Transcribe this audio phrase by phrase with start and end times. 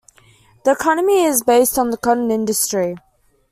[0.63, 2.95] The economy is based on the cotton industry.